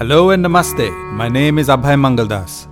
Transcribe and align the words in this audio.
Hello 0.00 0.30
and 0.30 0.42
namaste. 0.42 0.86
My 1.12 1.28
name 1.28 1.58
is 1.58 1.68
Abhay 1.68 1.94
Mangaldas. 2.02 2.66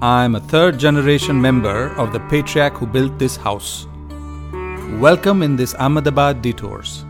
I 0.00 0.24
am 0.24 0.34
a 0.34 0.40
third 0.40 0.78
generation 0.78 1.38
member 1.38 1.88
of 2.02 2.14
the 2.14 2.20
patriarch 2.30 2.78
who 2.78 2.86
built 2.86 3.18
this 3.18 3.36
house. 3.36 3.86
Welcome 4.98 5.42
in 5.42 5.56
this 5.56 5.74
Ahmedabad 5.74 6.40
Detours. 6.40 7.04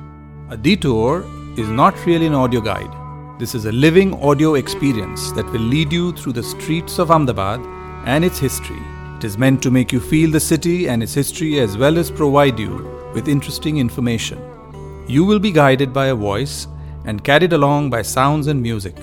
A 0.48 0.56
detour 0.56 1.25
is 1.56 1.69
not 1.69 2.05
really 2.05 2.27
an 2.27 2.34
audio 2.34 2.61
guide. 2.61 2.91
This 3.38 3.55
is 3.55 3.66
a 3.66 3.70
living 3.70 4.12
audio 4.14 4.55
experience 4.55 5.30
that 5.37 5.46
will 5.52 5.69
lead 5.75 5.92
you 5.92 6.11
through 6.14 6.33
the 6.33 6.42
streets 6.42 6.98
of 6.98 7.12
Ahmedabad 7.12 7.61
and 8.06 8.25
its 8.25 8.41
history. 8.41 8.83
It 9.19 9.23
is 9.23 9.39
meant 9.39 9.62
to 9.62 9.70
make 9.70 9.92
you 9.92 10.00
feel 10.00 10.33
the 10.33 10.41
city 10.41 10.89
and 10.89 11.00
its 11.00 11.14
history 11.14 11.61
as 11.61 11.77
well 11.77 11.97
as 11.97 12.11
provide 12.11 12.59
you 12.59 12.75
with 13.14 13.28
interesting 13.28 13.78
information. 13.78 14.42
You 15.06 15.25
will 15.25 15.39
be 15.39 15.52
guided 15.52 15.92
by 15.92 16.06
a 16.06 16.16
voice 16.16 16.66
and 17.05 17.23
carried 17.23 17.52
along 17.52 17.91
by 17.91 18.02
sounds 18.02 18.48
and 18.48 18.61
music. 18.61 18.97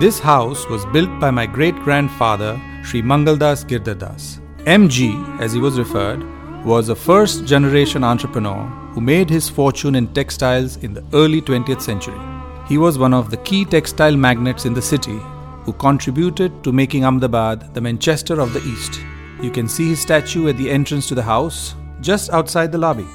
This 0.00 0.20
house 0.20 0.64
was 0.68 0.86
built 0.86 1.18
by 1.18 1.32
my 1.32 1.44
great 1.44 1.74
grandfather, 1.74 2.52
Sri 2.84 3.02
Mangaldas 3.02 3.64
Girdhardas. 3.66 4.38
MG, 4.58 5.40
as 5.40 5.52
he 5.52 5.58
was 5.58 5.76
referred, 5.76 6.22
was 6.64 6.88
a 6.88 6.94
first 6.94 7.46
generation 7.46 8.04
entrepreneur 8.04 8.62
who 8.92 9.00
made 9.00 9.28
his 9.28 9.48
fortune 9.48 9.96
in 9.96 10.06
textiles 10.14 10.76
in 10.84 10.94
the 10.94 11.04
early 11.14 11.42
20th 11.42 11.82
century. 11.82 12.20
He 12.68 12.78
was 12.78 12.96
one 12.96 13.12
of 13.12 13.32
the 13.32 13.38
key 13.38 13.64
textile 13.64 14.16
magnates 14.16 14.66
in 14.66 14.72
the 14.72 14.80
city 14.80 15.18
who 15.64 15.72
contributed 15.72 16.62
to 16.62 16.70
making 16.70 17.04
Ahmedabad 17.04 17.74
the 17.74 17.80
Manchester 17.80 18.40
of 18.40 18.52
the 18.52 18.62
East. 18.62 19.00
You 19.42 19.50
can 19.50 19.68
see 19.68 19.88
his 19.88 20.00
statue 20.00 20.48
at 20.48 20.56
the 20.58 20.70
entrance 20.70 21.08
to 21.08 21.16
the 21.16 21.24
house, 21.24 21.74
just 22.00 22.30
outside 22.30 22.70
the 22.70 22.78
lobby. 22.78 23.08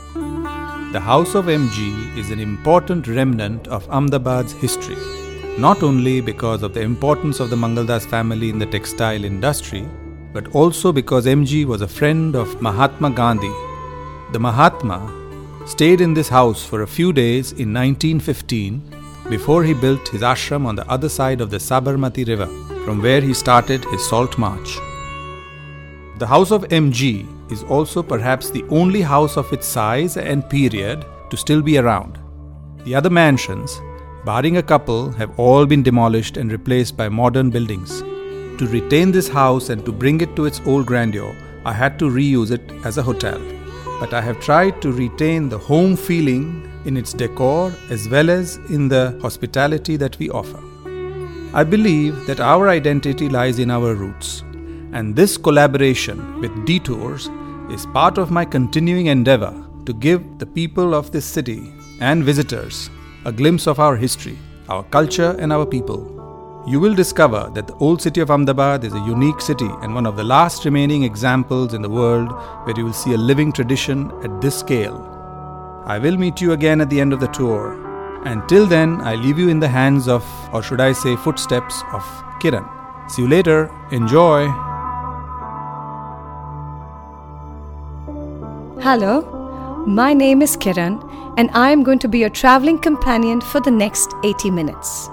The 0.92 1.00
House 1.02 1.34
of 1.34 1.46
MG 1.46 2.18
is 2.18 2.30
an 2.30 2.42
important 2.42 3.08
remnant 3.08 3.70
of 3.70 3.90
Ahmedabad's 3.90 4.52
history 4.52 5.23
not 5.58 5.84
only 5.84 6.20
because 6.20 6.64
of 6.64 6.74
the 6.74 6.82
importance 6.82 7.40
of 7.40 7.52
the 7.52 7.56
Mangaldas 7.56 8.06
family 8.08 8.50
in 8.50 8.58
the 8.58 8.66
textile 8.66 9.24
industry, 9.24 9.88
but 10.34 10.48
also 10.56 10.92
because 10.92 11.28
MG 11.28 11.66
was 11.66 11.82
a 11.82 11.88
friend 11.88 12.36
of 12.36 12.60
Mahatma 12.60 13.12
Gandhi. 13.12 13.54
The 14.32 14.40
Mahatma 14.40 15.68
stayed 15.68 16.02
in 16.02 16.16
this 16.16 16.28
house 16.28 16.66
for 16.66 16.82
a 16.82 16.88
few 16.88 17.14
days 17.14 17.52
in 17.52 17.72
1915 17.72 18.82
before 19.30 19.64
he 19.64 19.76
built 19.76 20.08
his 20.08 20.22
ashram 20.22 20.66
on 20.66 20.76
the 20.76 20.90
other 20.90 21.08
side 21.08 21.40
of 21.40 21.52
the 21.52 21.58
Sabarmati 21.58 22.28
River, 22.28 22.48
from 22.84 23.02
where 23.02 23.22
he 23.22 23.34
started 23.34 23.86
his 23.86 24.10
salt 24.10 24.40
march. 24.40 24.80
The 26.18 26.28
house 26.28 26.52
of 26.52 26.64
MG 26.70 27.28
is 27.52 27.62
also 27.64 28.02
perhaps 28.02 28.50
the 28.50 28.64
only 28.70 29.02
house 29.02 29.38
of 29.38 29.54
its 29.54 29.68
size 29.68 30.18
and 30.18 30.50
period 30.50 31.06
to 31.30 31.38
still 31.38 31.62
be 31.62 31.78
around. 31.78 32.18
The 32.86 32.96
other 32.96 33.12
mansions, 33.12 33.80
barring 34.26 34.58
a 34.58 34.64
couple, 34.64 35.12
have 35.12 35.38
all 35.38 35.66
been 35.66 35.84
demolished 35.84 36.38
and 36.38 36.52
replaced 36.52 36.96
by 36.96 37.10
modern 37.10 37.50
buildings. 37.50 38.02
To 38.60 38.68
retain 38.70 39.12
this 39.12 39.28
house 39.28 39.70
and 39.70 39.84
to 39.86 39.92
bring 39.92 40.22
it 40.22 40.36
to 40.36 40.46
its 40.46 40.62
old 40.66 40.86
grandeur, 40.86 41.36
I 41.66 41.74
had 41.74 42.00
to 42.00 42.10
reuse 42.10 42.52
it 42.52 42.72
as 42.86 42.98
a 42.98 43.04
hotel. 43.04 43.42
But 44.00 44.14
I 44.14 44.22
have 44.22 44.40
tried 44.40 44.82
to 44.82 44.92
retain 44.92 45.50
the 45.50 45.58
home 45.58 45.96
feeling 45.96 46.70
in 46.86 46.98
its 46.98 47.14
decor 47.14 47.74
as 47.90 48.08
well 48.10 48.30
as 48.30 48.58
in 48.70 48.88
the 48.88 49.18
hospitality 49.22 49.98
that 49.98 50.18
we 50.20 50.30
offer. 50.30 50.62
I 51.54 51.64
believe 51.64 52.26
that 52.26 52.40
our 52.40 52.70
identity 52.70 53.30
lies 53.30 53.60
in 53.60 53.72
our 53.72 53.94
roots, 53.94 54.44
and 54.92 55.16
this 55.16 55.38
collaboration 55.38 56.40
with 56.40 56.66
Detours 56.66 57.30
is 57.70 57.86
part 57.88 58.18
of 58.18 58.32
my 58.32 58.46
continuing 58.46 59.08
endeavor 59.08 59.54
to 59.86 59.94
give 59.94 60.40
the 60.40 60.46
people 60.46 60.94
of 60.96 61.12
this 61.12 61.26
city 61.26 61.74
and 62.00 62.24
visitors 62.24 62.90
a 63.26 63.32
glimpse 63.32 63.68
of 63.68 63.80
our 63.80 63.96
history, 63.96 64.38
our 64.68 64.84
culture, 64.84 65.36
and 65.40 65.54
our 65.54 65.66
people. 65.66 66.10
You 66.68 66.80
will 66.80 66.94
discover 66.94 67.50
that 67.54 67.68
the 67.68 67.76
old 67.76 68.02
city 68.02 68.20
of 68.20 68.30
Ahmedabad 68.30 68.84
is 68.84 68.94
a 68.94 69.00
unique 69.00 69.40
city 69.40 69.70
and 69.82 69.96
one 69.96 70.06
of 70.06 70.18
the 70.18 70.24
last 70.24 70.66
remaining 70.66 71.04
examples 71.04 71.74
in 71.74 71.82
the 71.82 71.90
world 71.90 72.32
where 72.66 72.76
you 72.76 72.86
will 72.86 72.94
see 72.94 73.14
a 73.14 73.18
living 73.18 73.52
tradition 73.54 74.12
at 74.24 74.42
this 74.42 74.60
scale. 74.60 75.10
I 75.86 76.00
will 76.00 76.18
meet 76.18 76.42
you 76.42 76.52
again 76.52 76.82
at 76.82 76.90
the 76.90 77.00
end 77.00 77.14
of 77.14 77.20
the 77.20 77.28
tour. 77.28 77.80
And 78.26 78.48
till 78.48 78.66
then, 78.66 79.02
I 79.02 79.16
leave 79.16 79.38
you 79.38 79.50
in 79.50 79.60
the 79.60 79.68
hands 79.68 80.08
of, 80.08 80.24
or 80.54 80.64
should 80.64 80.80
I 80.80 80.94
say, 80.94 81.16
footsteps 81.18 81.82
of 81.94 82.04
Kiran. 82.42 82.66
See 83.10 83.22
you 83.22 83.28
later. 83.28 83.70
Enjoy. 83.92 84.48
Hello, 88.82 89.43
my 89.86 90.14
name 90.14 90.42
is 90.42 90.56
Kiran, 90.56 91.02
and 91.38 91.52
I 91.52 91.72
am 91.72 91.84
going 91.84 92.00
to 92.00 92.08
be 92.08 92.20
your 92.20 92.30
traveling 92.30 92.80
companion 92.80 93.42
for 93.42 93.60
the 93.60 93.72
next 93.72 94.14
80 94.24 94.50
minutes. 94.50 95.10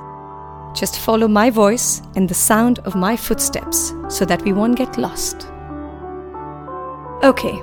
Just 0.74 1.00
follow 1.00 1.26
my 1.26 1.50
voice 1.50 2.02
and 2.14 2.28
the 2.28 2.34
sound 2.34 2.78
of 2.80 2.94
my 2.94 3.16
footsteps 3.16 3.92
so 4.08 4.24
that 4.24 4.42
we 4.42 4.52
won't 4.52 4.78
get 4.78 4.96
lost. 4.96 5.48
Okay, 7.24 7.60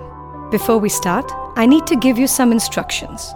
before 0.51 0.79
we 0.79 0.89
start, 0.89 1.31
I 1.55 1.65
need 1.65 1.87
to 1.87 1.95
give 1.95 2.17
you 2.17 2.27
some 2.27 2.51
instructions. 2.51 3.33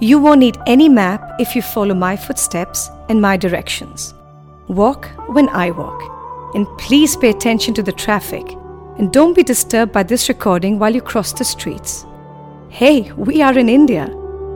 You 0.00 0.20
won't 0.20 0.40
need 0.40 0.58
any 0.66 0.88
map 0.88 1.28
if 1.40 1.56
you 1.56 1.62
follow 1.62 1.94
my 1.94 2.16
footsteps 2.16 2.90
and 3.08 3.20
my 3.20 3.36
directions. 3.36 4.14
Walk 4.68 5.10
when 5.28 5.48
I 5.48 5.72
walk. 5.72 6.00
And 6.54 6.68
please 6.78 7.16
pay 7.16 7.30
attention 7.30 7.74
to 7.74 7.82
the 7.82 7.92
traffic 7.92 8.52
and 8.98 9.12
don't 9.12 9.34
be 9.34 9.42
disturbed 9.42 9.90
by 9.90 10.04
this 10.04 10.28
recording 10.28 10.78
while 10.78 10.94
you 10.94 11.02
cross 11.02 11.32
the 11.32 11.44
streets. 11.44 12.06
Hey, 12.74 13.12
we 13.12 13.40
are 13.40 13.56
in 13.56 13.68
India, 13.68 14.06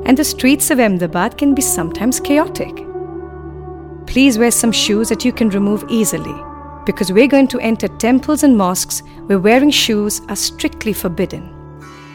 and 0.04 0.18
the 0.18 0.24
streets 0.24 0.72
of 0.72 0.80
Ahmedabad 0.80 1.38
can 1.38 1.54
be 1.54 1.62
sometimes 1.62 2.18
chaotic. 2.18 2.84
Please 4.08 4.40
wear 4.40 4.50
some 4.50 4.72
shoes 4.72 5.08
that 5.10 5.24
you 5.24 5.32
can 5.32 5.50
remove 5.50 5.84
easily, 5.88 6.34
because 6.84 7.12
we're 7.12 7.28
going 7.28 7.46
to 7.46 7.60
enter 7.60 7.86
temples 7.86 8.42
and 8.42 8.56
mosques 8.56 9.04
where 9.26 9.38
wearing 9.38 9.70
shoes 9.70 10.20
are 10.28 10.34
strictly 10.34 10.92
forbidden. 10.92 11.44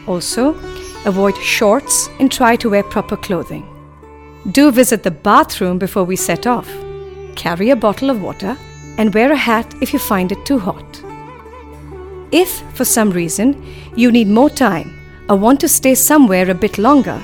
Also, 0.06 0.50
avoid 1.06 1.38
shorts 1.38 2.10
and 2.20 2.30
try 2.30 2.54
to 2.54 2.68
wear 2.68 2.82
proper 2.82 3.16
clothing. 3.16 3.66
Do 4.52 4.70
visit 4.70 5.04
the 5.04 5.10
bathroom 5.10 5.78
before 5.78 6.04
we 6.04 6.16
set 6.16 6.46
off. 6.46 6.68
Carry 7.34 7.70
a 7.70 7.76
bottle 7.76 8.10
of 8.10 8.20
water 8.20 8.58
and 8.98 9.14
wear 9.14 9.32
a 9.32 9.36
hat 9.36 9.74
if 9.80 9.94
you 9.94 9.98
find 9.98 10.32
it 10.32 10.44
too 10.44 10.58
hot. 10.58 11.02
If, 12.30 12.60
for 12.74 12.84
some 12.84 13.08
reason, 13.08 13.64
you 13.96 14.12
need 14.12 14.28
more 14.28 14.50
time 14.50 15.00
or 15.28 15.36
want 15.36 15.60
to 15.60 15.68
stay 15.68 15.94
somewhere 15.94 16.50
a 16.50 16.54
bit 16.54 16.78
longer, 16.78 17.20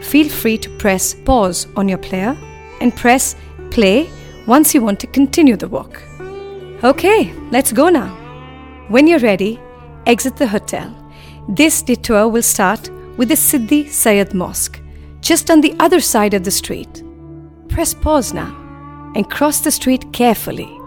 feel 0.00 0.28
free 0.28 0.58
to 0.58 0.70
press 0.78 1.14
pause 1.14 1.66
on 1.76 1.88
your 1.88 1.98
player 1.98 2.36
and 2.80 2.96
press 2.96 3.36
play 3.70 4.10
once 4.46 4.74
you 4.74 4.82
want 4.82 5.00
to 5.00 5.06
continue 5.06 5.56
the 5.56 5.68
walk. 5.68 6.02
Okay, 6.82 7.32
let's 7.50 7.72
go 7.72 7.88
now. 7.88 8.08
When 8.88 9.06
you're 9.06 9.20
ready, 9.20 9.60
exit 10.06 10.36
the 10.36 10.48
hotel. 10.48 10.94
This 11.48 11.82
detour 11.82 12.28
will 12.28 12.42
start 12.42 12.90
with 13.16 13.28
the 13.28 13.34
Siddhi 13.34 13.88
Sayed 13.88 14.34
Mosque, 14.34 14.80
just 15.20 15.50
on 15.50 15.60
the 15.60 15.74
other 15.78 16.00
side 16.00 16.34
of 16.34 16.44
the 16.44 16.50
street. 16.50 17.02
Press 17.68 17.94
pause 17.94 18.34
now 18.34 18.58
and 19.14 19.30
cross 19.30 19.60
the 19.60 19.70
street 19.70 20.12
carefully. 20.12 20.78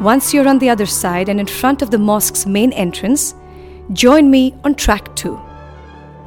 Once 0.00 0.32
you're 0.32 0.48
on 0.48 0.58
the 0.58 0.70
other 0.70 0.86
side 0.86 1.28
and 1.28 1.40
in 1.40 1.46
front 1.46 1.82
of 1.82 1.90
the 1.90 1.98
mosque's 1.98 2.46
main 2.46 2.72
entrance, 2.72 3.34
join 3.92 4.30
me 4.30 4.54
on 4.64 4.74
track 4.74 5.14
2. 5.16 5.47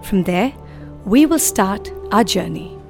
From 0.03 0.23
there, 0.23 0.53
we 1.05 1.25
will 1.25 1.39
start 1.39 1.91
our 2.11 2.23
journey. 2.23 2.80